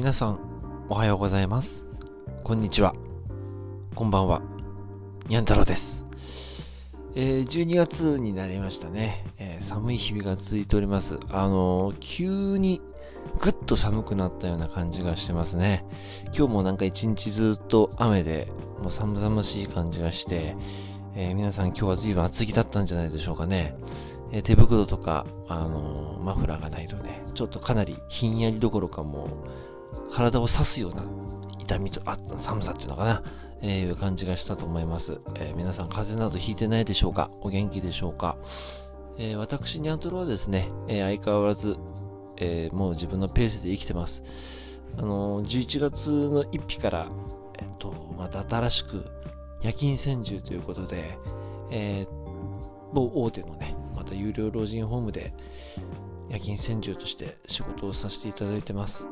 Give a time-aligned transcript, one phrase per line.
[0.00, 0.38] 皆さん、
[0.88, 1.86] おはようございます。
[2.42, 2.94] こんにちは。
[3.94, 4.40] こんばんは。
[5.28, 6.06] にゃん太郎です。
[7.14, 11.18] えー12月になりましたね、えー寒い日々が続いております。
[11.28, 12.80] あのー急に
[13.40, 15.84] ぐっと寒くなったような感じがしてますね。
[16.34, 18.48] 今日もなんか一日ずっと雨で、
[18.80, 20.56] もう寒々しい感じがして、
[21.14, 23.76] えー皆さん今日は随分厚着だったんじゃないでしょうかね。
[24.32, 29.28] え手袋とか、あのーマフラーがないとね、ちょっとかなりひんやりどころかも、
[30.10, 31.02] 体を刺すような
[31.58, 33.22] 痛みと、あ、寒さっていうのかな、
[33.62, 35.18] えーいう感じがしたと思います。
[35.36, 37.30] えー皆さん風邪などひいてないでしょうか？
[37.42, 38.36] お元気でしょうか、
[39.18, 41.76] えー私、ニャントロはですね、えー相変わらず、
[42.38, 44.22] えーもう自分のペースで生きてます。
[44.96, 47.08] あのー11月の1日から、
[47.58, 49.04] えっと、また新しく
[49.62, 51.18] 夜勤専従ということで、
[51.70, 52.20] えー
[52.92, 55.32] 某大手のね、また有料老人ホームで
[56.28, 59.06] 夜勤専従として仕事をさせていただいてます。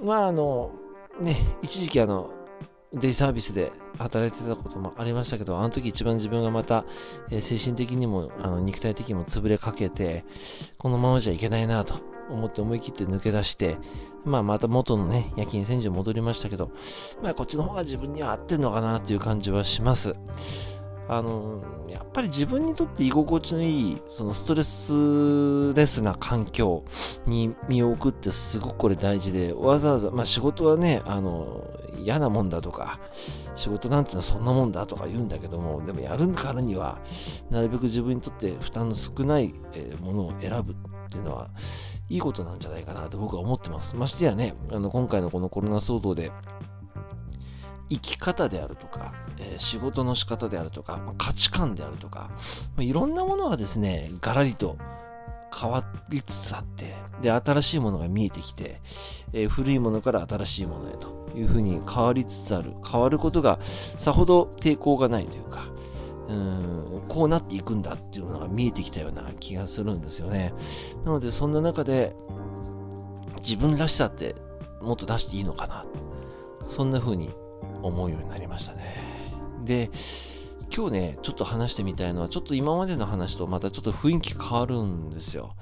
[0.00, 0.72] まあ、あの、
[1.20, 2.30] ね、一時期あの、
[2.94, 6.84] デイサービスで働いてたこともありましたけど、あの時一番自分がまた、
[7.30, 10.24] えー精神的にも、あの、肉体的にも潰れかけて、
[10.78, 11.94] このままじゃいけないなと
[12.30, 13.78] 思って思い切って抜け出して、
[14.24, 16.70] まあまた元のね、夜勤専従戻りましたけど、
[17.22, 20.14] まあこっちの方が自分には合ってんのかなという感じはします。
[21.14, 26.84] あの、やっぱり自分にとって居心地のいい、そのストレスレスな環境
[27.26, 31.64] に身を置くってすごくこれ大事で、わざわざ、まあ仕事はね、あの、
[31.98, 32.98] 嫌なもんだとか、
[33.54, 36.98] 仕事なんていうのはそんなもんだとか言うんだけども、でもやるからには、
[37.50, 39.54] なるべく自分にとって負担の少ない
[40.00, 40.76] ものを選ぶっ
[41.10, 41.50] ていうのは、
[42.08, 43.96] いいことなんじゃないかなと僕は思ってます。
[43.96, 46.32] ましてやね、あの今回のこのコロナ騒動で、
[47.92, 52.30] 生き方であるとか、えー仕事の仕方であるとか、まあ価値観であるとか、
[52.76, 54.76] まあいろんなものがですね、ガラリと
[55.54, 58.80] 変わりつつあって、で、新しいものが見えてきて、
[59.32, 62.72] えー古いものから新しいものへというふうに変わりつつある。
[62.90, 65.66] 変わることがさほど抵抗がないというか、
[66.28, 70.54] うーんこうなっていくんだっていうのが見えてきたような気がするんですよね。
[71.04, 72.14] なので、そんな中で、
[73.40, 74.36] 自分らしさって
[74.80, 75.84] もっと出していいのかな。
[76.68, 77.30] そんな風に
[77.82, 78.96] 思うようになりましたね。
[79.64, 79.90] で、
[80.74, 85.54] 今日ね、ちょっと話してみたいのは、ちょっと今までの話とまたちょっと雰囲気変わるんですよ。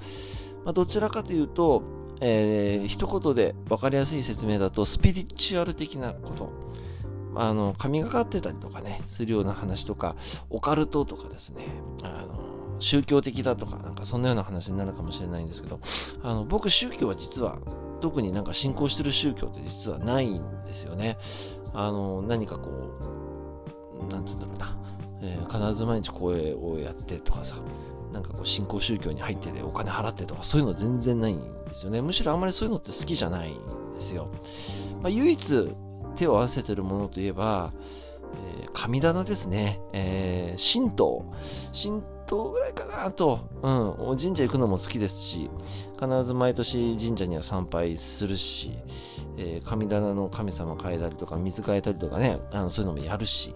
[0.63, 1.83] まあ、どちらかというと、
[2.21, 6.49] えー一言で分かりやすい説明だと、スピリチュアル的なこと。
[7.35, 10.15] あの、神がかってたりとかね、するような話とか、
[10.49, 11.65] オカルトとかですね、
[12.03, 15.79] あの、宗教的だとか、なんかそんなような話になるかもしれないんですけど、
[16.23, 17.57] あの、僕宗教は実は、
[18.01, 21.17] 特になんか信仰してる宗教って実はないんですよね。
[21.73, 22.69] あの、何かこ
[24.01, 24.77] う、なんて言うんだろうな、
[25.21, 27.55] えー必ず毎日声をやってとかさ、
[28.11, 32.01] なんかこう信仰宗教に入っててお金払ってとかそういうの全然ないんですよね。
[32.01, 33.61] むしろあんまりそういうのって好きじゃないん
[33.95, 34.27] ですよ。
[35.01, 35.69] まあ、唯一
[36.15, 37.71] 手を合わせてるものといえば、
[38.61, 39.79] えー神棚ですね。
[39.93, 41.25] えー神道。
[41.73, 42.01] 神
[42.31, 43.39] 道ぐらいかなと。
[43.61, 44.17] うん。
[44.17, 45.49] 神社行くのも好きですし、
[45.99, 48.71] 必ず毎年神社には参拝するし、
[49.37, 53.53] えー神棚の神様変えたりとか、水変えたりとかね、あのそういうのもやるし、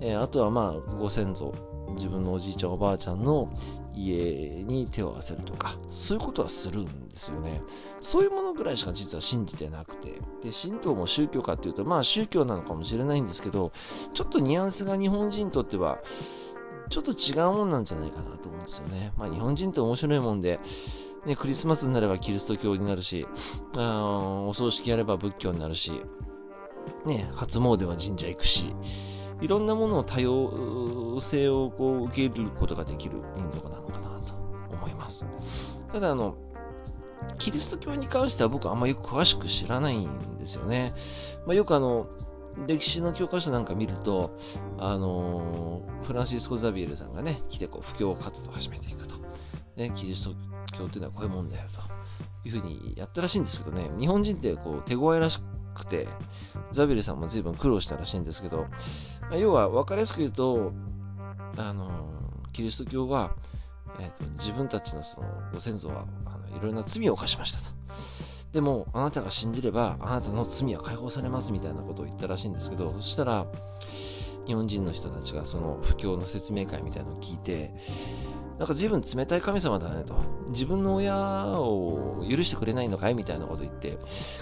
[0.00, 1.54] えーあとはまあ、ご先祖、
[1.94, 3.48] 自分のおじいちゃん、おばあちゃんの
[3.94, 7.62] 家に手を合わせるとか、そういうことはするんですよね。
[8.00, 10.10] そういうものぐらいしか実は信じてなくて。
[10.42, 13.72] で、神道も宗教かっていうと、まあ宗教なのかもしれないんですけど、
[14.14, 15.98] ちょっとニュアンスが日本人にとっては、
[16.88, 19.12] ちょっと違うもんなんじゃないかなと思うんですよね。
[19.16, 20.60] まあ日本人って面白いもんで、
[21.26, 23.26] ね、クリスマスになればキリスト教になるし、
[23.76, 26.00] あお葬式やれば仏教になるし、
[27.04, 28.74] ね、初詣は神社行くし、
[29.40, 34.32] いろんなものの多様性をこう受け入れることができる民族なのかなと
[34.70, 35.26] 思います。
[35.92, 36.36] ただあの、
[37.38, 40.92] キリスト教に関しては僕はあんまよく詳しく知らないんですよね。
[41.46, 42.08] まあ、よくあの、
[42.66, 44.36] 歴史の教科書なんか見ると、
[44.78, 49.14] あのーフランシスコ・ザビエルさんがね、来てこう、布教活動を始めていくと。
[49.76, 50.34] ね、キリスト
[50.76, 51.64] 教っていうのはこういうもんだよ
[52.42, 55.40] というふうにやったらしいんですけどね、日本人ってこう手強いらし
[55.74, 56.08] くて、
[56.72, 58.66] ザビエルさんも随分苦労したらしいんですけど、
[59.38, 60.72] 要は分かりやすく言うと、
[61.56, 63.32] あのーキリスト教は、
[64.00, 67.64] えーと自分たちのそのご先祖はあのいろいろな罪を犯しましたと。
[68.52, 73.46] でも、あなたが信じれば、あなたの罪は解放されますみたいなことを言ったらしいんですけど、そしたら、
[74.46, 77.70] 日本人の人たちがその布教の説明会みたいなのを聞いて、
[78.58, 80.14] なんか随分冷たい神様だねと。
[80.48, 83.98] 自分の親を許してくれないのかいみたいなこと言って、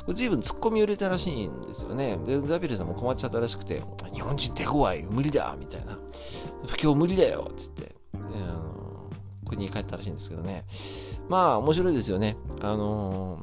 [0.06, 2.16] これ随分突っ込みを入れたらしいんですよね。
[2.24, 3.82] で、ザビルさんも困っちゃったらしくて、
[4.14, 5.98] 日本人手強い、無理だみたいな。
[6.66, 8.18] 布教無理だよつって、であ
[8.52, 9.10] の
[9.46, 10.64] 国に帰ったらしいんですけどね。
[11.28, 12.36] まあ、面白いですよね。
[12.60, 13.38] あの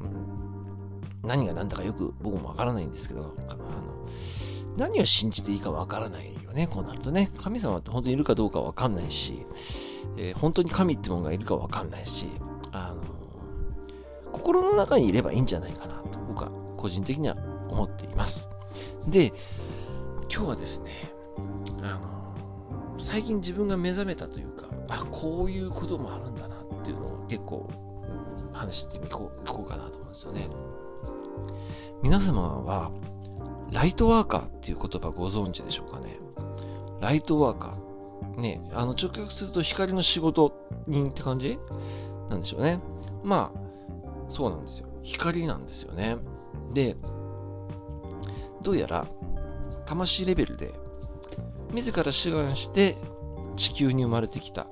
[1.26, 3.64] 何が何だかよく僕もわからないんですけど、あの
[4.76, 7.30] 何を信じていいかわからないよね、こうなるとね。
[7.40, 9.46] 神様って本当にいるかどうかわかんないし、
[10.16, 12.26] えー、本当に神ってものがいるかわかんないし、
[12.72, 13.02] あの
[14.32, 17.36] 心の中にいればいいんじゃないかなと、僕は個人的には
[17.68, 18.48] 思っています。
[19.08, 19.32] で、
[20.32, 21.12] 今日はですね、
[21.82, 27.68] あの最近自分が目覚めたというか、あ、こういうこともあるんだなっていうのを結構、
[28.52, 30.48] 話してみこうこうかなと思うんですよね。
[32.02, 32.90] 皆様は、
[33.72, 36.18] ライトワーカーっていう言葉ご存知でしょうかね？
[37.00, 38.40] ライトワーカー。
[38.40, 41.58] ね、あの直訳すると光の仕事人って感じ？
[42.28, 42.80] なんでしょうね。
[43.22, 43.58] まあ、
[44.28, 44.88] そうなんですよ。
[45.02, 46.16] 光なんですよね。
[46.72, 46.96] で、
[48.62, 49.06] どうやら
[49.86, 50.72] 魂レベルで
[51.72, 52.96] 自ら志願して
[53.56, 54.66] 地球に生まれてきた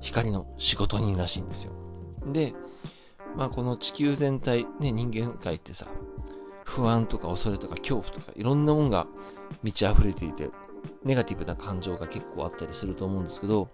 [0.00, 1.72] 光の仕事人らしいんですよ。
[2.32, 2.54] で、
[3.36, 5.86] まあこの地球全体、ね、人間界ってさ、
[6.64, 9.06] 不安とか恐れとか恐怖とかいろんなもんが
[9.62, 10.50] 満ち溢れていて、
[11.04, 13.68] ネガティブな感情が結構あったりすると思うんですけど、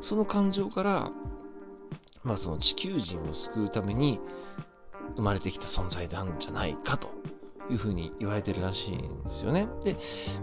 [0.00, 1.10] その感情から、
[2.22, 4.20] まあその地球人を救うために
[5.16, 7.08] 生まれてきた存在なんじゃないかと
[7.70, 9.68] いうふうに言われてるらしいんですよね。
[9.82, 9.96] で、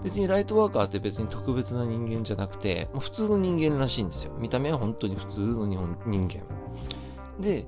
[0.03, 4.33] 別にライトワーカーって別に特別な人間じゃなくて、普通の人間らしいんですよ。
[4.37, 6.43] 見た目は本当に普通の日本人間。
[7.39, 7.65] で、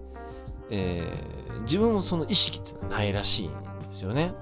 [0.69, 3.57] えー、自分もその意識っていうのはないらしいんで
[3.91, 4.33] すよね。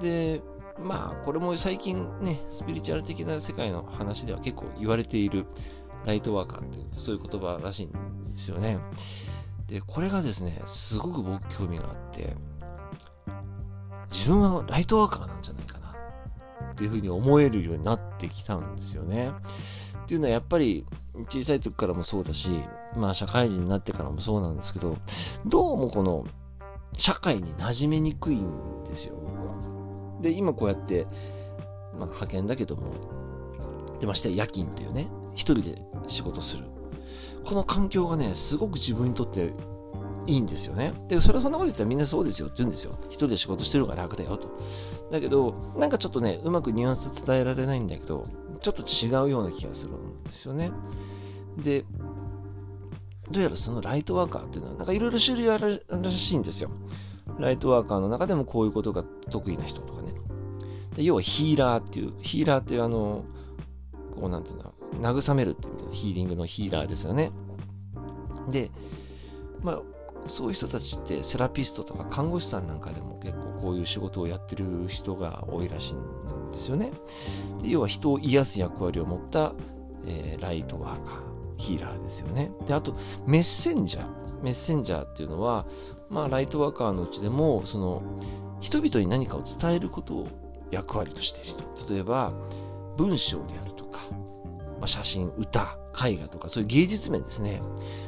[0.00, 0.40] で、
[0.82, 5.46] まあ、これも最近ね、スピリチュアル的な世界の話では結構言われている
[6.06, 7.90] ライトワーカーっていう、そういう言葉らしいん
[8.30, 8.78] ですよね。
[9.66, 12.34] で、これがですね、すごく僕興味があって、
[14.10, 15.94] 自分はライトワーカーなんじゃないかな
[16.72, 19.30] っていうふうに思えるようになってきたんですよね。
[20.10, 20.84] っていうのはやっぱり
[21.28, 22.50] 小さい時からもそうだし、
[22.96, 24.96] まあ社会人になってからもそうなんですけど、
[25.46, 26.26] どうもこの
[26.94, 30.18] 社会に馴染めにくいんですよ、僕は。
[30.20, 31.06] で、今こうやって、
[31.96, 32.90] まあ派遣だけども、
[34.00, 36.64] でまして夜勤というね、一人で仕事する。
[37.44, 39.52] この環境がね、すごく自分にとって
[40.26, 40.92] いいんですよね。
[41.06, 42.98] で、それはそんなこと言ったらみんなそうですよって言うんですよ。
[43.10, 44.48] 一人で仕事してるから楽だよと。
[45.12, 48.24] だけど、なんかちょっとね、うまくニュアンス伝えられないんだけど、
[48.60, 50.70] ちょっと違うような気がするんですよね。
[51.56, 51.84] で、
[53.30, 56.70] どうやらそのライトワーカーっていうのは、なんかいろいろ種類あるらしいんですよ。
[57.38, 60.12] ライトワーカーの中でもこういうことが得意な人とかね。
[60.94, 63.24] で要はヒーラーっていう、ヒーラーっていうあの、
[64.20, 67.30] こうなんていうんだ、慰めるっていうヒーリングのヒーラーですよね。
[68.50, 68.70] で、
[69.62, 69.82] まあ、
[70.28, 76.92] そういう人たちってセラピストとか看護師さんなんかでも結構こういう仕事をやってる人が多いらしいんですよね。
[77.62, 79.52] で要は人を癒す役割を持った、
[80.06, 82.50] えー、ライトワーカー、ヒーラーですよね。
[82.66, 82.94] で、あと
[83.26, 84.42] メッセンジャー。
[84.42, 85.66] メッセンジャーっていうのは、
[86.08, 88.02] まあライトワーカーのうちでも、その
[88.60, 90.28] 人々に何かを伝えることを
[90.70, 91.92] 役割としている人。
[91.92, 92.32] 例えば
[92.96, 94.00] 文章であるとか、
[94.78, 97.60] まあ、写真、歌、絵画とかそういう芸術面ですね。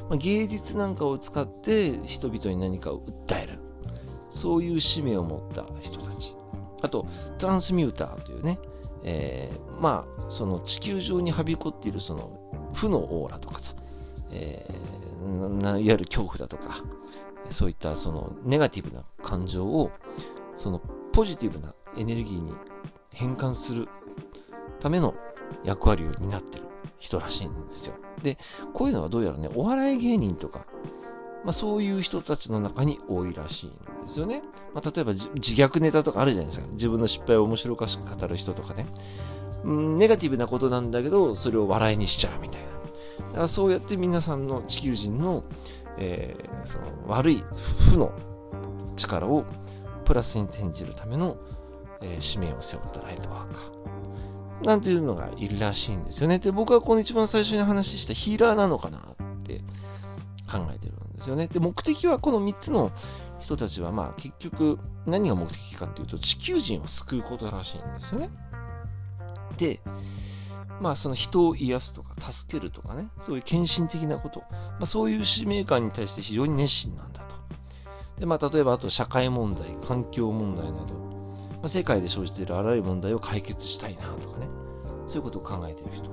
[0.09, 3.59] まあ、芸術なんかを使って人々に何かを訴える。
[4.31, 6.35] そういう使命を持った人たち。
[6.83, 7.07] あと、
[7.39, 8.59] トランスミューターというね、
[9.05, 13.75] えー、まあ、その地球上にはびこっているその負のオーラとかさ、
[14.31, 16.83] えー、いわゆる恐怖だとか、
[17.51, 19.91] そういったそのネガティブな感情を、
[20.57, 20.81] その
[21.13, 22.53] ポジティブなエネルギーに
[23.13, 23.89] 変換する
[24.81, 25.15] ための
[25.65, 26.65] 役割を担ってる
[26.99, 27.95] 人らしいんですよ。
[28.23, 28.39] で、
[28.75, 30.67] こういうのはどうやらね、お笑い芸人とか、
[31.45, 34.43] まあ、そういう人たちの中に多いらしいんですよね。
[34.75, 36.67] まあ、例えば自虐ネタとかあるじゃないですか。
[36.73, 38.87] 自分の失敗を面白おかしく語る人とかね。
[39.65, 42.69] うん、ネガティブなことなんだけど、それを笑いにしちゃうみたいな。
[43.29, 45.45] だからそうやって皆さんの地球人の、
[45.99, 47.45] えー、その悪い
[47.91, 48.13] 負の
[48.97, 49.45] 力を
[50.05, 51.37] プラスに転じるための、
[52.01, 53.92] えー、使命を背負ったライトワーカー。
[54.65, 56.39] なんていうのがいるらしいんですよね。
[56.39, 59.03] で、僕はこの一番最初に話したヒーラーなのかなっ
[59.45, 59.59] て
[60.51, 61.49] 考えてるんですよね。
[61.49, 62.93] で、目的はこの3つの
[63.41, 68.31] 人たちは、まあ結局何が目的かっていうと地球人を救うことらしいんですよね。
[69.57, 69.81] で、
[70.81, 77.35] まあその人を癒すとか助けるとかね、そういう献身的なこと、まあそういう使命感に対して非常に熱心なんだと。
[78.19, 81.12] で、まあ例えばあと社会問題、環境問題など、
[81.63, 84.49] まあ、世界で生じているあらゆる問題を解決したいなとかね、
[85.07, 86.11] そういうことを考えている人。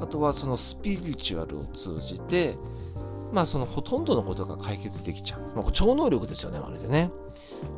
[0.00, 2.56] あとはそのスピリチュアルを通じて、
[3.32, 5.52] まあそのほとんどのことが解決できちゃう。
[5.54, 7.10] まあ、超能力ですよね、まるでね。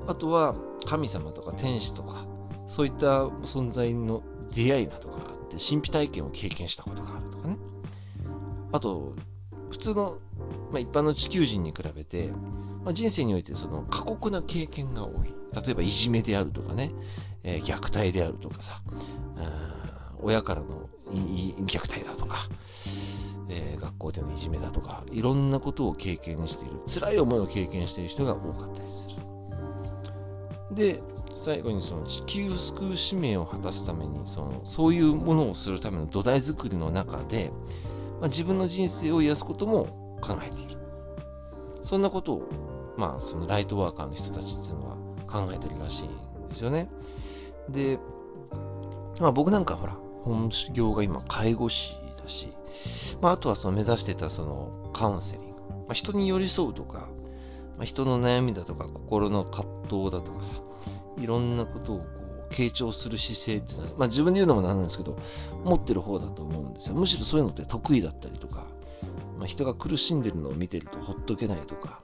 [0.06, 0.54] あとは
[0.86, 2.24] 神様とか天使とか、
[2.68, 4.22] そういった存在の
[4.54, 7.58] 出会いなどがあって、神秘体験を経験したことがあるとかね。
[8.70, 9.14] あと、
[9.70, 10.18] 普通の、
[10.70, 12.30] まあ、一般の地球人に比べて、
[12.84, 15.34] まあ、人生においてその過酷な経験が多い。
[15.54, 16.92] 例えばいじめであるとかね、
[17.42, 18.80] えー、虐待であるとかさ、
[20.22, 22.48] 親からの虐待だとか、
[23.48, 29.08] えー、学校でのいじめだとか、いろんなことを経験している、辛い思いを経験している人が多かったりす
[30.70, 30.74] る。
[30.74, 31.02] で、
[31.34, 37.50] 最後にその地球を救う使命を果たすためにそのそういうものをするための土台作りの中で、
[38.20, 40.78] まあ、自分の人生を癒すことも考えている。
[41.82, 42.48] そんなことを
[42.96, 44.96] まあそのライトワーカーの人たちっていうのは
[45.26, 46.08] 考えてるらしい
[46.44, 46.90] んですよね。
[47.68, 47.98] で
[49.20, 52.48] まあ僕なんかほら本業が今介護士だし、
[53.20, 57.08] まあ、あとはその目指してたそのカウンセリング、まあ、人に寄り添うとか、
[57.76, 60.54] まあ、人の悩みだとか心の葛藤だとかさ
[61.18, 62.04] いろんなことをこ
[62.50, 65.18] う傾聴する姿勢っていうのは、まあ、自分で言うのもなんなんですけど
[65.64, 66.94] 持ってる方だと思うんですよ。
[66.94, 68.66] むしろそういうのって得意だったりとか、
[69.38, 72.02] まあ、人が苦しんでるのを見てるとほっとけないとか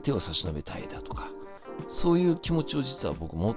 [0.00, 1.28] 手を差し伸べたいだとか
[1.88, 3.56] そういう気持ちを実は僕持っ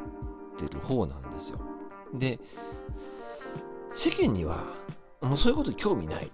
[0.57, 1.59] てる方なんですよ
[2.13, 2.39] で
[3.93, 4.63] 世間には
[5.21, 6.31] もうそういうこと興味ない、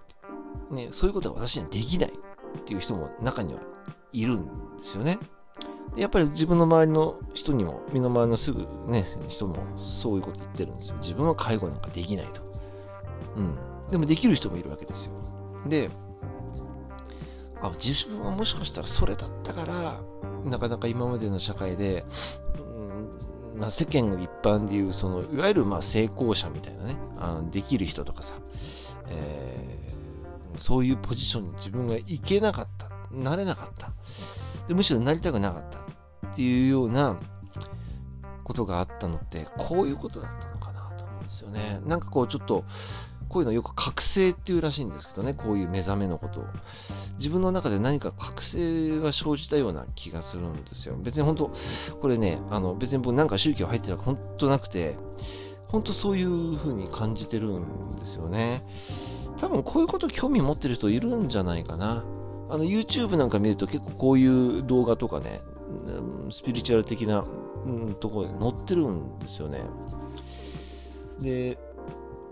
[0.72, 3.60] ね、そういうことは私にはできないっていう人も中には
[4.12, 4.46] いるん
[4.78, 5.20] ですよね
[5.96, 10.98] やっぱり自分の周りの人にも、身の回りのすぐね、人もそういうこと言ってるんですよ。
[11.01, 12.42] 自分は介護なんかできないと。
[13.36, 13.56] うん。
[13.89, 15.13] でもできる人もいるわけですよ。
[15.68, 15.89] で、
[17.62, 20.00] あ、自分はもしかしたらそれだったから、
[20.46, 22.06] なかなか今までの社会で、
[23.56, 28.36] うん、世間一般でいう、その、いわゆるまあ成功者みたいなね、あのできる人とかさ、
[29.10, 33.92] えー、そういうポジションに自分が行けなかった、なれなかった。
[34.70, 37.18] でむしろなりたくなかったっていうような
[38.44, 42.63] ことがあったのってこういうことだったのかなと思うんですよねなんかこうちょっと
[43.29, 46.45] こういうのよく覚醒っていうらしいんですけどねこういう目覚めのことを。
[47.17, 50.95] 自分の中で何か覚醒が生じたような気がするんですよ。
[50.98, 51.51] 別に本当
[52.01, 54.95] これねあの別に僕なんか宗教入ってるわけ本当なくて
[55.67, 58.63] 本当そういう風に感じてるんですよね。
[59.38, 62.03] 多分こういうこと興味持ってる人いるんじゃないかな。
[62.50, 65.39] あの YouTube なんか見ると結構こういう動画とかね、
[66.31, 67.24] スピリチュアル的な、
[67.65, 69.62] うん、ところに載ってるんですよね。
[71.19, 71.57] で、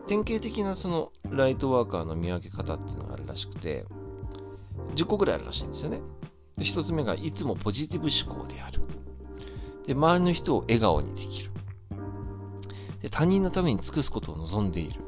[0.08, 3.86] 典型的なそのライトワーカーの見分け方っていうのがあるらしくて、
[4.96, 6.02] 10個ぐらいあるらしいんですよね。
[6.58, 8.80] で、1つ目がいつもポジティブ思考である。
[9.86, 11.52] で、周りの人を笑顔にできる。
[13.02, 15.02] で、他人のために尽くすことを望んでいる。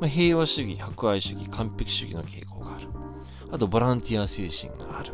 [0.00, 2.88] まあ、平和主義、博愛主義、完璧主義の傾向がある。
[3.50, 5.12] あとボランティア精神がある。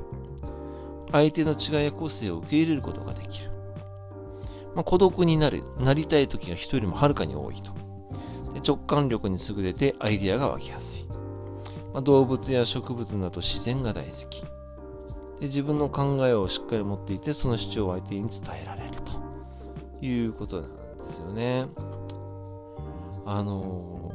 [1.10, 3.50] 相手の違いや個性を受け入れることができる。
[4.74, 7.83] まあ、孤独になる、なりたい時が人よりもはるかに多いと。
[8.66, 11.04] 直感力に優れてアイデアが湧きやすい。
[11.92, 14.48] まあ、動物や植物など自然が大好きで。
[15.42, 18.90] 自分の考えをしっかり持っていて、その主張を相手に伝えられる
[20.00, 21.66] ということなんですよね。
[23.26, 24.14] あのー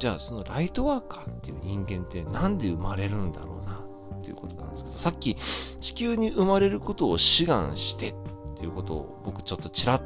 [0.00, 3.84] じゃあそのライトワーカーっていう人間って何で生まれるんだろうな
[4.16, 8.14] っていうことなんですけど、さっき地球に生まれることを志願してっ
[8.56, 10.02] ていうことを僕ちょっとちらっ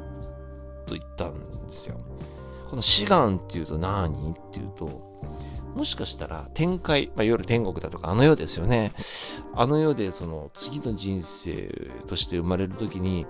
[0.85, 1.97] と言ったんですよ。
[2.75, 4.11] この志願っていうと何？
[4.11, 4.15] っ
[4.51, 5.21] ていうと、
[5.77, 8.91] もしかしたら展開、まあ、いわゆる天国だとかあの世ですよね。
[9.53, 11.73] あの世でその次の人生
[12.05, 13.25] として生まれる時に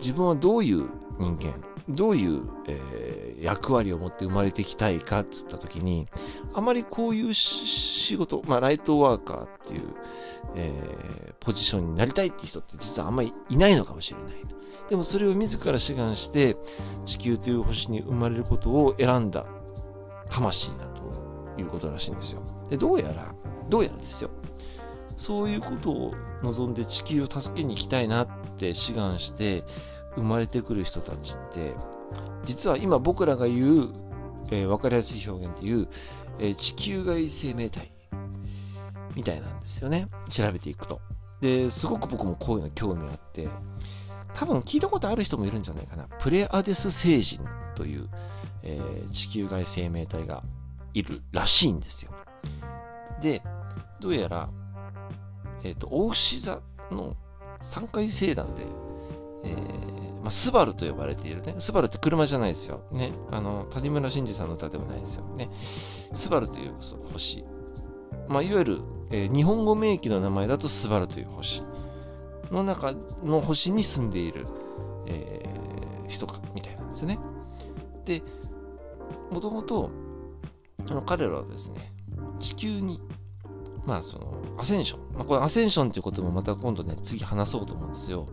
[0.00, 6.06] 自分はどういう人間、どういう、えー、役割を持って生まれてきたいかっつった時に、
[6.54, 9.82] あまりこういう仕事、まあライトワーカーっていう、
[10.54, 14.32] えー、ポジションになりたいっていう人って実はあんまりいないのかもしれない。
[14.88, 16.56] でもそれを自ら志願して
[17.04, 19.44] 地球という星に生まれることを選んだ
[20.30, 21.12] 魂だと
[21.58, 22.42] いうことらしいんですよ。
[22.70, 23.34] で、どうやら、
[23.68, 24.30] どうやらですよ。
[25.16, 29.64] そういうことを望んで地球を助けに行きたいなって志願して
[30.18, 31.74] 生まれてくる人たちって
[32.44, 33.88] 実は今僕らが言う、
[34.50, 35.88] えー、分かりやすい表現で言う、
[36.38, 37.92] えー、地球外生命体
[39.14, 40.06] みたいなんですよね。
[40.30, 41.00] 調べていくと。
[41.40, 43.48] ですごく僕もこういうの興味あって
[44.34, 46.04] 多分聞いたことある人もいるんじゃないかな。
[46.20, 47.44] プレアデス星人
[47.74, 48.08] という、
[48.62, 50.42] えー、地球外生命体が
[50.94, 52.12] いるらしいんですよ。
[53.20, 53.42] で、
[54.00, 54.48] どうやら、
[55.64, 56.60] えっ、ー、と、大牛座
[56.90, 57.16] の
[57.62, 58.64] 3階星団で、
[59.44, 59.97] えー、
[60.28, 61.54] まあ、スバルと呼ばれているね。
[61.58, 62.82] スバルって車じゃないですよ。
[62.92, 63.12] ね。
[63.30, 65.24] あの、谷村新司さんの歌でもないですよ。
[65.24, 65.48] ね。
[66.12, 66.74] スバルという
[67.10, 67.46] 星。
[68.28, 68.80] まあ、いわゆる、
[69.10, 71.62] えー、日本語名義の名前だとスバルという星
[72.50, 72.92] の中
[73.24, 74.44] の星に住んでいる、
[75.06, 77.18] えー、人か、みたいなんですよね。
[78.04, 78.22] で、
[79.30, 79.90] もともと、
[80.90, 81.80] あの彼らはですね、
[82.38, 83.00] 地球に
[83.86, 88.26] まあそのアセンション、まあ、これアセンションっていうこともまた今度ね次話そうと思うんですよ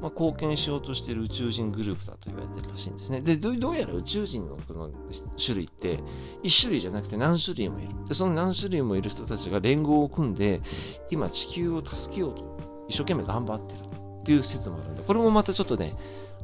[0.00, 3.20] まあ、貢献しようとしている宇宙人グループだと言われてるらしいんですね。
[3.20, 4.90] で、どうやら宇宙人のこの
[5.36, 5.98] 種類って、
[6.42, 7.90] 1種類じゃなくて何種類もいる。
[8.08, 10.62] で、その何種類もいる人たちが連合を組んで、
[11.10, 13.78] 今地球を助けようと一生懸命頑張ってる
[14.20, 15.92] っていう説もあるんで、これもまたちょっとね、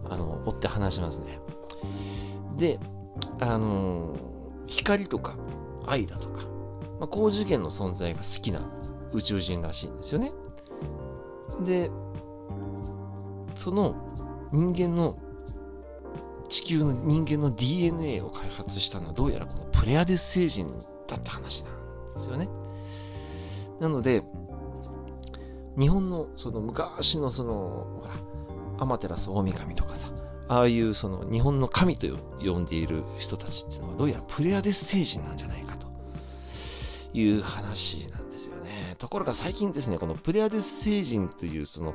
[0.09, 1.39] あの、追って話しますね。
[2.57, 2.79] で、
[3.41, 4.15] あの、
[4.67, 5.37] 光とか
[5.87, 6.45] 愛だとか、
[7.01, 8.61] まあ、高次元の存在が好きな
[9.13, 10.33] 宇宙人らしいんですよね。
[11.65, 11.91] で、
[13.67, 13.97] その
[14.53, 15.19] 人間の
[16.49, 20.71] 地球の人間の DNA を開発したのはどうやらこのプレアデス星人
[21.09, 22.49] だった話なんですよね。
[23.81, 24.23] なので、
[25.77, 30.11] 日本のその昔のその、ほら、アマテラス大神とかさ、
[30.47, 32.07] ああいうその日本の神と
[32.39, 35.89] 呼んでいる人たちっていうのはどうやらプレアデス星人なんじゃないかと
[37.13, 38.95] いう話なんですよね。
[38.99, 41.95] ところが最近ですね、このプレアデス星人というその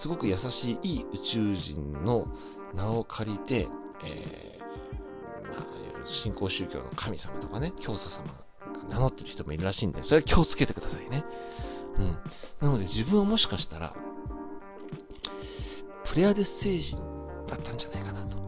[0.00, 2.26] すごく優しいいい宇宙人の
[2.74, 3.68] 名を借りて、
[4.02, 5.64] えー、まあ、いわ
[5.94, 11.22] ゆる新興宗教の神様とかね、教祖様が名乗ってる人もいるらしいんで、それは気をつけてくださいね。
[11.98, 12.18] うん。
[12.62, 13.94] なので自分はもしかしたら、
[16.06, 16.96] プレアデス星人
[17.46, 18.38] だったんじゃないかなと。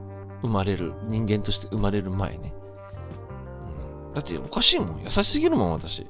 [0.40, 2.54] 生まれる、人間として生まれる前ね。
[4.06, 5.02] うん、だっておかしいもん。
[5.02, 6.06] 優しすぎるもん、私。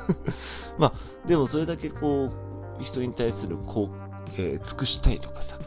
[0.76, 2.28] まあ、でもそれだけこ
[2.78, 5.58] う、人に対するこうえー、尽くしたいとかさ、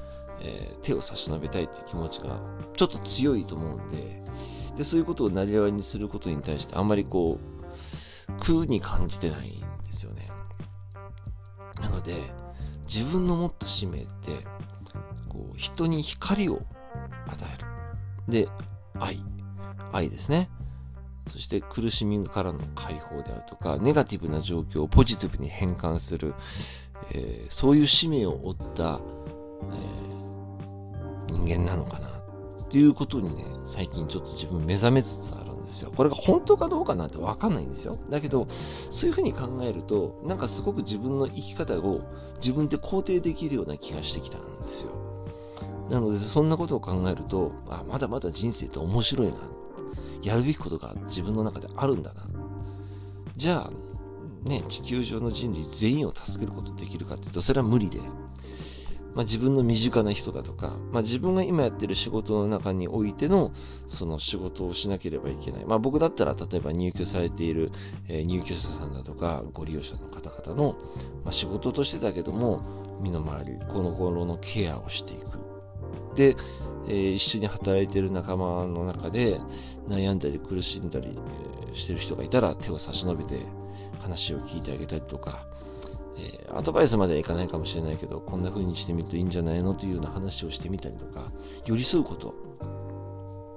[0.42, 2.40] えー、手を差し伸べたいっていう気持ちが
[2.76, 4.22] ちょっと強いと思うんで
[4.78, 9.52] でそういうことをなりわいにすることに対してあんまりこう苦に感じてないん
[9.84, 10.30] ですよね。
[11.80, 12.32] なので
[12.84, 14.32] 自分の持った使命って
[15.30, 16.62] こう人に光を
[17.28, 17.68] 与える。
[18.46, 18.50] で
[19.00, 19.22] 愛。
[19.92, 20.50] 愛ですね。
[21.32, 26.34] そして苦しみからの解放であるとか、ネガティブな状況をポジティブに変換する、
[27.10, 29.02] えー、そういう使命を負った、
[29.74, 32.22] えー、人間なのかな
[32.62, 35.92] っていうことにね、最近ちょっと自分目覚めつつあるんですよ。
[35.96, 37.98] これが本当かどうかなんてわかんないんですよ。
[38.10, 38.48] だけど、
[38.90, 42.02] そういうふうに考えると、なんかすごく自分の生き方を
[42.38, 44.92] 自分で肯定できるような気がしてきたんですよ。
[45.90, 49.34] なので、そんなことを考えると、あ、まだまだ人生って面白いな。
[50.24, 52.24] やるべきことが自分の中であるんだな。
[53.36, 53.72] じゃあ、
[54.44, 58.00] ね、地球上の人類全員を助けることできるかっていうと、それは無理で、
[59.14, 63.52] まあ、自分の身近な人だとか、まあ、自分が今やってる仕事の中においての
[63.88, 65.66] その仕事をしなければいけない。
[65.66, 67.72] まあ、僕だったら例えば入居されている、
[68.08, 70.78] えー、入居者さんだとかご利用者の方々の、
[71.24, 72.64] まあ、仕事としてだけども
[73.02, 75.40] 身の回り、この頃のケアをしていく。
[76.16, 76.36] で、
[76.88, 79.40] えー、一緒に働いてる仲間の中で
[79.88, 81.18] 悩んだり苦しんだり、
[81.72, 83.48] え、してる人がいたら手を差し伸べて
[84.02, 85.46] 話を聞いてあげたりとか、
[86.18, 89.74] えー、アドバイスまではいかないかもしれないけど、こんな風にしてみるといいんじゃないの？
[89.74, 91.32] というような話をしてみたりとか、
[91.66, 92.34] 寄り添うこと。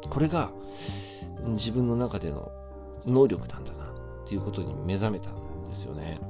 [0.08, 0.52] これが
[1.46, 2.52] 自分の中での
[3.06, 6.20] 能力なんだなっていうことに目覚めたんですよね。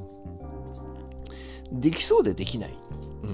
[1.73, 2.75] できそうでできない。
[3.23, 3.27] う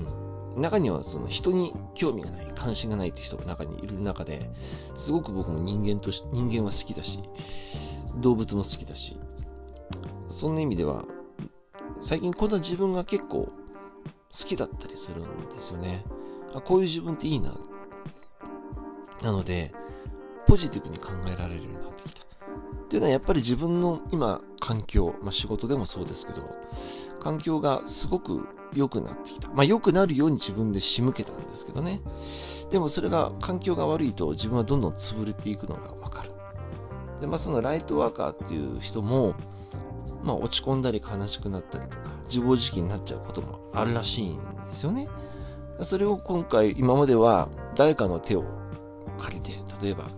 [0.59, 0.61] ん。
[0.61, 4.51] 中にはその人に興味がない、関心がないという人が中にいる中で、
[4.97, 7.21] すごく僕も人間とし、人間は好きだし、
[8.17, 9.17] 動物も好きだし、
[10.41, 11.05] そんな意味では、
[12.01, 13.53] 最近こんな自分が結構好
[14.33, 16.03] きだったりするんですよね。
[16.55, 17.61] あ、こういう自分っていいな。
[19.21, 19.75] なので、
[20.47, 22.25] ポジティブに考えられるようになってきた。
[22.25, 22.27] っ
[22.89, 26.41] ていうのはやっぱり自分の今、環境、まあ仕事でもそうですけど、
[27.21, 29.51] 環境がすごく良くなってきた。
[29.51, 32.01] まあ良くなるように自分で仕向けたんですけどね。
[32.71, 36.31] でもそれが環境が悪いと自分はどんどん潰れていくのがわかる。
[37.21, 39.35] で、まあそのライトワーカーっていう人も、
[40.23, 45.09] まあ、落ち込んだり悲しくなったりとか、自暴自棄になっちゃうこともあるらしいんですよね。
[45.83, 48.45] それを今回、今までは誰かの手を
[49.19, 49.53] 借りて、
[49.83, 50.11] 例えば、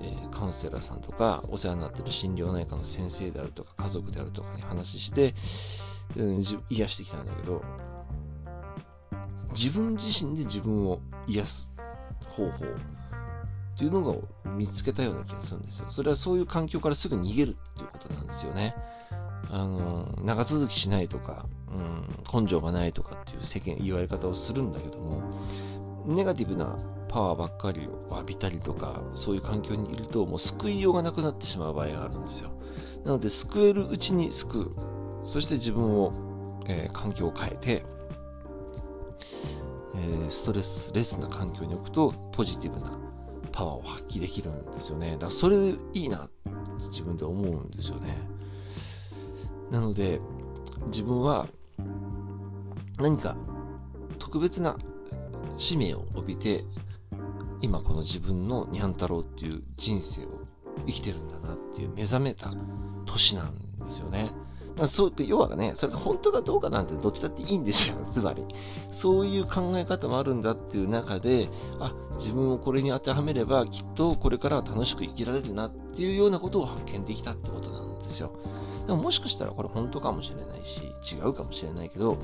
[0.00, 5.34] えー、カウンセラーさんとか、お世話になってる心療内科の先生であるとか、家族であるとかに話して、
[6.16, 7.62] うん、癒してきたんだけど、
[9.52, 11.72] 自分自身で自分を癒す
[12.28, 14.14] 方法っていうのが
[14.50, 15.86] 見つけたような気がするんですよ。
[15.88, 18.74] それはそういう環境からすぐ逃げるっていうことなんですよね。
[19.50, 25.22] あの、長続きしないとか、うん、根性がないとかっていう世間、言われ方をするんだけども、
[26.06, 32.50] ネガティブなパワーばっかりを浴びたりとか、そういう環境にいると、もう救いようがなくなってしまう場合があるんですよ。
[33.04, 35.30] なので、救えるうちに救う。
[35.30, 36.12] そして自分を、
[36.66, 37.84] えー、環境を変えて、
[39.94, 42.98] えー、ストレスレスな環境に置くと、ポジティブな
[43.52, 45.12] パワーを発揮できるんですよね。
[45.12, 46.50] だからそれでいいなって
[46.90, 48.16] 自分で思うんですよね。
[49.70, 50.20] なので、
[50.86, 51.46] 自分は
[52.98, 53.36] 何か
[54.18, 54.76] 特別な
[55.58, 56.64] 使命を帯びて
[57.60, 60.40] 今この自分のニャン太郎っていう人生を
[60.86, 62.52] 生きてるんだなっていう目覚めた
[63.06, 64.30] 年なんですよね。
[64.78, 68.44] だそう要はね、それが本当かどうかなんてどっちだっていいんですよ、 つまり。
[68.90, 71.48] そういう考え方もあるんだっていう中で、
[71.80, 78.30] あ、自分をこれに当てはめればきっとこれからは楽しく生きられるなっていうようなことを発見できたってことなんですよ。
[78.86, 80.82] でももしかしたらこれ本当かもしれないし、
[81.14, 82.18] 違うかもしれないけど、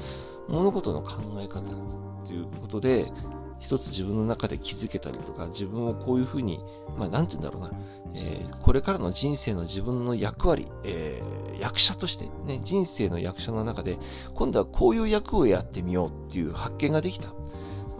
[0.48, 3.12] 物事の考え方っていうことで、
[3.60, 6.60] 一つ自分の中で気づけたりとか、自分をこういうふうに、
[6.96, 7.70] まあなんて言うんだろうな、
[8.14, 13.98] えー、これからの人生の自分の役割、えー、役者として、ね、人生の役者の中で、
[14.34, 17.32] 今度はこういう役をやってみようっていう発見ができた。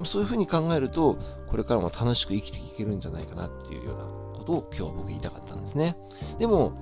[0.04, 1.16] そういうふうに考えると、
[1.48, 4.04] これからも楽しく生きていけるんじゃないかなっていうような
[4.36, 5.96] ことを今日は僕言いたかったんですね。
[6.38, 6.72] でも、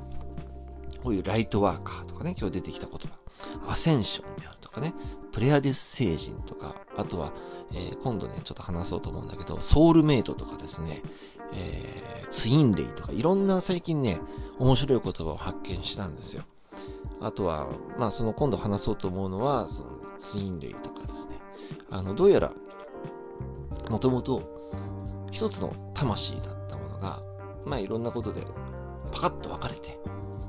[1.03, 4.95] こういうライトワーカーとかね、今日出てきた言葉、アセンションであるとかね、
[5.33, 7.33] プレアデス星人とか、あとは、
[7.73, 11.03] えー、今度ね、ちょっと話そうと思うんだけど、ソウルメイトとかですね、
[11.55, 14.21] えー、ツインレイとか、いろんな最近ね、
[14.59, 16.45] 面白い言葉を発見したんですよ。
[17.21, 17.69] あとは、
[17.99, 21.39] まあ、その今度話そうと思うのは、そのツインレイとかですね。
[21.91, 22.53] あの、どうやら、
[23.91, 24.61] もともと、
[25.31, 27.23] 一つの魂だったものが、
[27.65, 28.47] まあ、いろんなことで、
[29.13, 29.99] パカッと分かれて、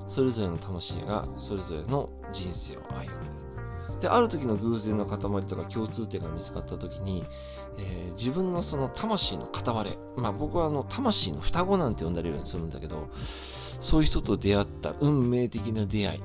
[0.09, 3.32] それぞれの魂がそれぞれの人生を歩ん
[4.03, 4.09] で。
[4.09, 7.25] ある時の偶然の塊とか共通点が見つかった時に、
[7.77, 13.09] えー、自分のその魂の片割れ、まあ僕はあの魂の双子なんて呼んだりようにするんだけど、
[13.81, 16.23] そういう人と出会った運命的な出会い。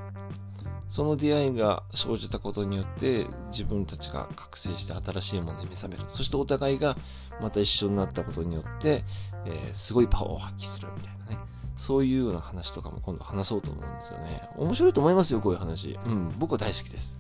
[0.88, 6.04] その出会いが生じたことによって自分たちが覚醒して新しいものに目覚める。
[6.08, 6.96] そしてお互いが
[7.42, 9.04] また一緒になったことによって、
[9.44, 11.38] えー、すごいパワーを発揮するみたいなね。
[11.76, 14.48] そういうような話とかも今度話そうと思うんですよね。
[14.56, 15.98] 面白いと思いますよ、こういう話。
[16.06, 17.18] うん、僕は大好きです。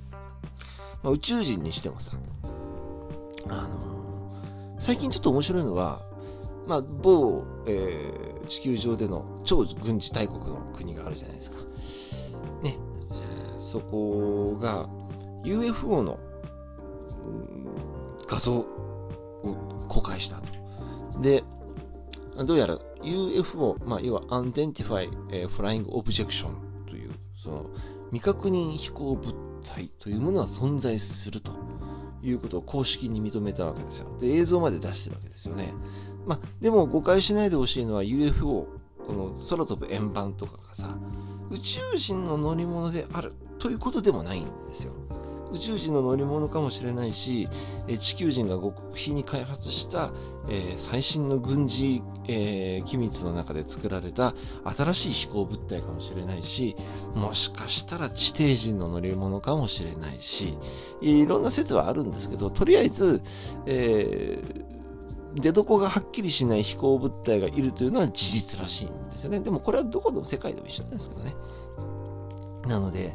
[1.02, 2.12] まあ、宇宙人にしてもさ、
[3.48, 6.02] あのー、最近ちょっと面白いのは、
[6.66, 11.56] まあ、某、えー、地球上での超軍事大国の国があるじゃないですか。
[12.62, 12.76] ね、
[13.10, 14.88] えー、そこが
[15.44, 16.18] UFO の、
[18.26, 18.66] 画像を
[19.88, 20.36] 公開した
[21.12, 21.20] と。
[21.20, 21.42] で、
[22.44, 26.50] どうやら UFO、まあ、要は Unidentified Flying Objection
[26.86, 27.70] という、その
[28.10, 31.52] 未確認飛行物体というものは存在すると
[32.22, 34.06] いうことを公式に認めたわけですよ。
[34.18, 35.74] で、映像まで出してるわけですよね。
[36.26, 38.66] まあ、でも誤解しないでほしいのは UFO、
[39.06, 40.96] この空飛ぶ円盤とかがさ、
[41.50, 44.92] 宇宙人の乗り物であるということでもないんですよ。
[45.52, 47.48] 宇宙人の乗り物かもしれないし、
[47.86, 50.10] え地球人が極秘に開発した、
[50.48, 54.34] えー、最新の軍事、えー、機密の中で作られた
[54.76, 56.76] 新しい飛行物体かもしれないし、
[57.14, 60.58] もしかしたら地底人の乗り物かもしれないし、
[61.00, 63.22] いろんな説はあるんですけど、とりあえず、
[63.66, 69.40] えー、出所がはっきりしない飛行物体がいるというのは事実らしいんですよね。
[69.40, 71.34] でもこれはどこでも世界でも一緒なんですけどね。
[72.66, 73.14] なので、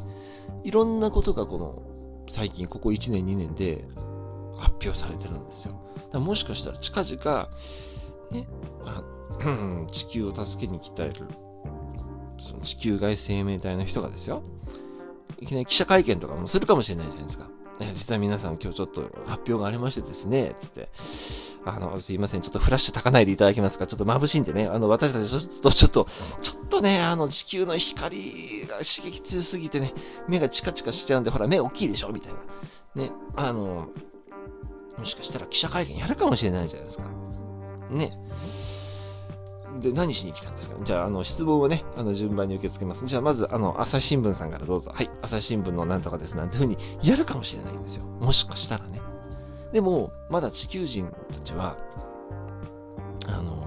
[0.64, 1.93] いろんなことがこの
[2.28, 3.84] 最近ここ1年2年で
[4.56, 5.80] 発表されてるんですよ。
[6.12, 7.50] だもしかしたら近々、
[8.30, 8.46] ね、
[8.84, 9.02] あ
[9.90, 11.12] 地球を助けに来たる、
[12.40, 14.42] その地球外生命体の人がですよ、
[15.40, 17.48] いきなり記者会見とかもするかもしれないじゃないですか。
[17.92, 20.88] 実は皆さん今日ちょっと発表がありましてですね、つって、
[21.66, 23.86] あの、すいません、ちょっとフラッシュ焚かないでいただけますか？
[23.86, 26.06] ちょっと眩しいんでね、あの、私たちちょっと、ちょっと、
[26.42, 29.94] ちょっとね、あの、地球の光が刺激強すぎてね、
[30.28, 32.10] 目がチカチカしちゃうんで、ほら、目大きいでしょ？
[32.10, 32.32] みたい
[32.96, 33.02] な。
[33.02, 33.88] ね、あの、
[34.98, 37.04] もしかしたら記者会見やるかもしれないじゃないですか。
[37.90, 38.12] ね。
[39.80, 40.76] で、何しに来たんですか？
[40.84, 43.06] じゃあ、あの、質問をね、あの、順番に受け付けます。
[43.06, 44.92] じゃあ、まず、あの、朝日新聞さんからどうぞ。
[44.94, 46.36] はい、朝日新聞のなんとかです。
[46.36, 48.04] なんていうふうにやるかもしれないんですよ。
[48.04, 49.00] もしかしたらね。
[49.74, 51.76] でも、まだ地球人たちは、
[53.26, 53.66] あの、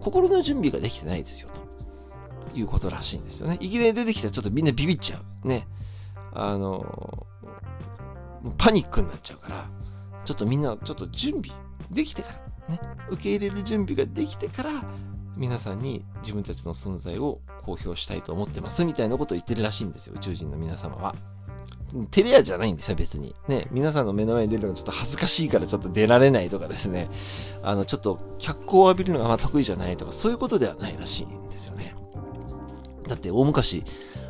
[0.00, 1.50] 心の準備ができてないですよ、
[2.52, 3.56] ということらしいんですよね。
[3.58, 5.48] いきなり出てきたらちょっとみんなビビっちゃう。
[5.48, 5.66] ね。
[6.32, 7.26] あの、
[8.56, 9.68] パニックになっちゃうから、
[10.24, 11.50] ちょっとみんなちょっと準備
[11.90, 12.28] できてか
[12.68, 12.80] ら、ね。
[13.10, 14.70] 受け入れる準備ができてから、
[15.36, 21.16] 皆さんに自分たちの存在を公表したいと思ってますみたいなことを言ってるらしいんですよ、宇宙人の皆様は。
[22.10, 23.34] テレアじゃないんですよ、別に。
[23.48, 27.08] ね、皆さんの目の前に出るのがちょっと恥ずかしいからちょっと出られないとかですね。
[27.62, 31.94] あの、ちょっと脚光を浴びるのがま得意じゃないとか、そういうことではないらしいんですよね。
[33.06, 33.84] だって大昔、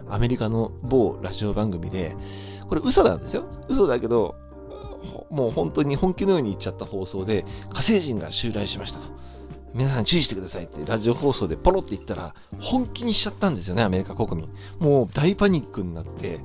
[0.08, 2.16] アメリカの某ラジオ番組で、
[2.68, 3.44] これ嘘なんですよ。
[3.68, 4.36] 嘘だけど、
[5.30, 9.06] もう本当に本気のように言っちゃった放送で、火星人が襲来しましたと。
[9.74, 14.48] 皆さん注意してくださいってラジオ放送でポロって言ったら、本気にしちゃったんですよね、アメリカ国民。
[14.78, 16.40] もう大パニックになって、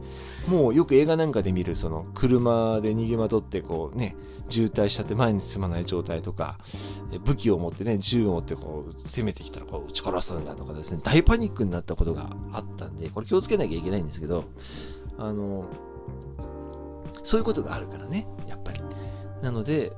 [0.47, 4.15] もうよく映画なんかで見る、その車で逃げまとってこうね、
[4.49, 6.57] 渋滞しちゃって前に進まない状態とか、
[7.23, 14.43] 武器を持ってね、銃を持ってこう攻めてきたらこう撃ち殺すんだとかですね、大パニックになったことがあったんで、これ気をつけなきゃいけないんですけど、
[15.17, 15.65] あの、
[17.23, 18.81] そういうことがあるからね、やっぱり。
[19.41, 19.91] なので、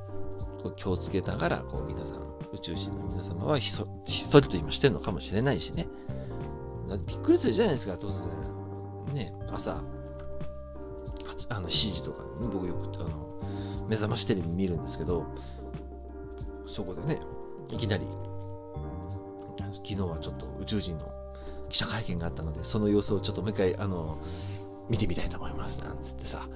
[0.62, 2.19] こう気をつけながら、こう皆さん、
[2.53, 5.88] 宇宙人の皆様はひそひっそりと今してるのかもしれないしね。
[7.08, 8.10] びっくりするじゃないですか、突
[9.08, 9.15] 然。
[9.15, 9.81] ね、朝、
[11.49, 13.41] あの7時とかに、僕よくあの
[13.88, 15.25] 目覚ましテレビ見るんですけど、
[16.65, 17.19] そこでね、
[17.71, 18.05] いきなり、
[19.73, 21.12] 昨日はちょっと宇宙人の
[21.69, 24.17] 記者会見があったので、その様子をちょっともう一回、あの、
[24.89, 26.47] 見てみたいと思います、なんつってさ、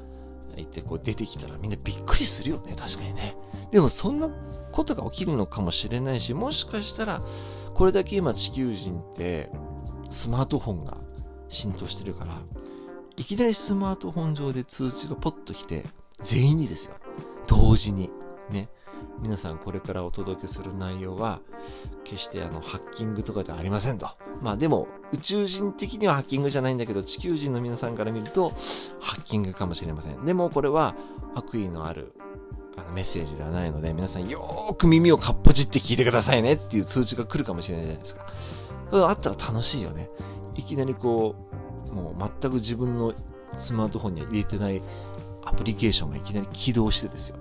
[0.56, 3.36] 言ってこう出てきたらみんなびっくりするよね、確かにね。
[3.72, 4.30] でもそんな
[4.72, 7.22] ことが起きるのかもしれないし、もしかしたら、
[7.74, 9.50] これだけ今地球人って
[10.10, 10.98] スマートフォンが
[11.48, 12.42] 浸透してるから、
[13.20, 15.84] いきなりスマートフォン上で通知がポッと来て、
[16.22, 16.94] 全員にですよ。
[17.48, 18.10] 同時に。
[18.50, 18.70] ね。
[19.22, 21.42] 皆さんこれからお届けする内容は、
[22.06, 24.08] 決してあの、ハッキングとかではありませんと。
[24.42, 28.52] まあでも、宇宙人的にはハッキングじゃないんだけど、地球人の皆さんから見ると、
[29.02, 30.24] ハッキングかもしれません。
[30.24, 30.96] でもこれは
[31.36, 32.14] 悪意のある
[32.78, 38.26] あのメッセージではないので、皆さんよーく耳をかっぽじって聞いてくださいねっていう通知が来るかもしれないじゃないですか。
[38.90, 40.10] それあったら楽しいよね。
[40.56, 41.50] いきなりこう、
[41.92, 43.14] もう全く自分の
[43.58, 44.82] スマートフォンには入れてない
[45.44, 47.38] アプリケーションがいきなり起動してですよ。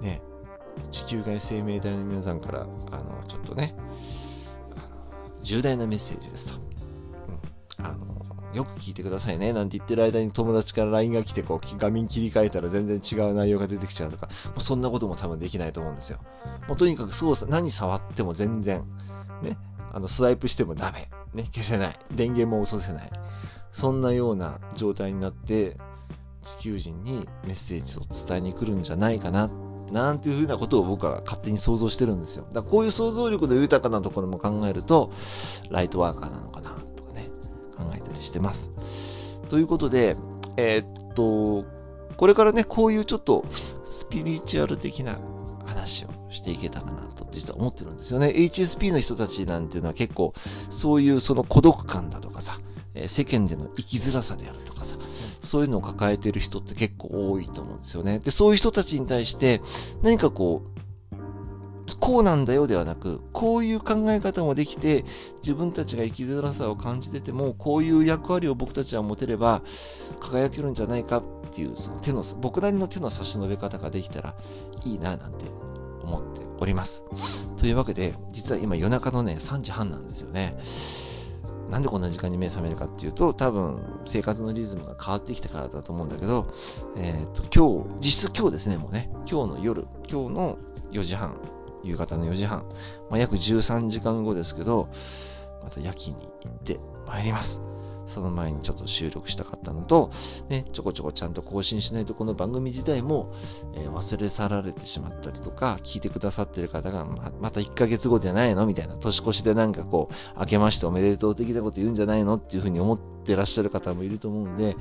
[0.00, 0.20] ね、
[0.90, 3.74] 地球外生命体の皆さんから、あの、ちょっとね、
[5.42, 6.60] 重大なメッセージですと。
[7.82, 16.18] あの、よく聞いてくださいね、なんて言ってる間に友達から LINE が来て、こう、画面切り替えたら全然違う内容が出てきちゃうとか、もうそんなことも多分できないと思うんですよ。
[16.66, 18.84] もうとにかく操作、何触っても全然、
[19.42, 19.56] ね、
[19.98, 21.10] あの、スワイプしてもダメ。
[21.34, 21.98] ね、消せない。
[22.12, 23.10] 電源も落とせない。
[23.72, 25.76] そんなような状態になって、
[26.42, 29.50] 地球人にメッセージを伝えに来るんじゃないかな、
[29.90, 32.44] なんていうふうなことを僕は勝手に想像してるんですよ。
[32.52, 35.10] だからこういう想像力の豊かなところも考えると、
[35.68, 37.28] ライトワーカーなのかな、とかね、
[37.76, 38.70] 考えたりしてます。
[39.50, 40.16] ということで、
[40.56, 41.64] えー、っと、
[42.16, 43.44] これからね、こういうちょっと
[43.84, 45.18] スピリチュアル的な
[45.66, 48.28] 話をしていけたらなと実は思ってるんですよね。
[48.28, 50.34] HSP の人たちなんていうのは結構
[50.70, 52.58] そういうその孤独感だとかさ、
[52.94, 54.96] え世間での生きづらさであるとかさ、
[55.40, 58.18] そういうのを抱えてる人って結構多いと思うんですよね。
[58.18, 59.60] で、そういう人たちに対して
[60.02, 60.78] 何かこう、
[62.00, 65.04] こうなんだよではなく、こういう考え方もできて、
[65.38, 69.62] 自分たちが生きづらさを感じてても、こういう役割を僕たちは持てれば、
[70.20, 74.34] 輝けるんじゃないかっていう、その手の、僕なりの手の差し伸べ方ができたら
[74.84, 75.46] いいな、なんて
[76.02, 77.04] 思っております。
[77.56, 80.56] というわけで、実は今夜中のね、3時半なんですよね。
[81.70, 86.46] なんでこんな時間に目覚めるかっていうと、多分生活のリズムが変わってきたからだと思うんだけど、
[86.96, 90.58] えっ、と、今日、実質今日ですね、もうね、今日の夜、今日の
[90.92, 91.36] 4時半、
[91.84, 92.64] 夕方の4時半、
[93.10, 94.88] まあ、約13時間後ですけど、
[95.62, 97.60] また夜勤に行ってまいります。
[98.08, 100.10] その前にちょっと収録したかったのと、
[100.48, 103.32] ね、ちょこちょこちゃんと更新しないとこの番組自体も、
[103.74, 108.66] えー、忘れ去られてしまったりとか、聞いてくださってる方がままた1ヶ月後じゃないの？
[108.66, 112.36] みたいな、年越しでなんかこう、明けましておめでとう的なこと言うんじゃないの？
[112.36, 114.76] っていうふうに思ってらっしゃる方もいると思うんで、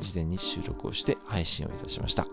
[0.00, 2.26] 事前に収録をして配信をいたしました。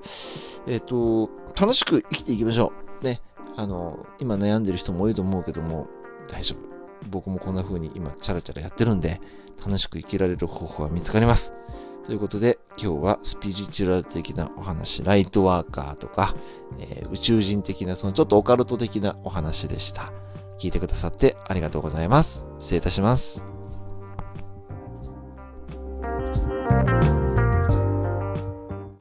[0.68, 3.06] えっ、ー、と、楽しく生きていきましょう。
[3.06, 3.22] ね、
[3.56, 5.88] あの、今悩んでる人も多いと思うけども、
[6.28, 6.73] 大丈夫。
[7.10, 9.20] 僕もこんな風に今チャラチャラやってるんで、
[9.66, 11.54] 楽しく生きられる方法は見つかります。
[12.06, 16.36] ということで、今日はスピリチュアル的なお話、ライトワーカーとか、
[16.80, 20.12] えー、宇宙人的な、そのちょっとオカルト的なお話でした。
[20.60, 22.46] 聞いてくださってありがとうございます。
[22.60, 23.46] 失礼いたします。